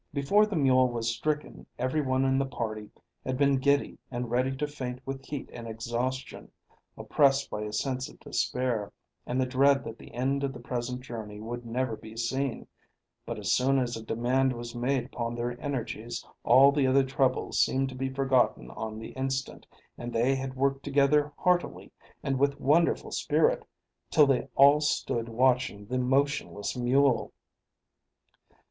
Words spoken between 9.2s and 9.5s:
and the